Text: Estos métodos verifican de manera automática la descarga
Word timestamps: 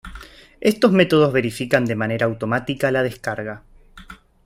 Estos 0.61 0.91
métodos 0.93 1.31
verifican 1.31 1.85
de 1.85 1.93
manera 1.93 2.25
automática 2.25 2.89
la 2.89 3.03
descarga 3.03 3.61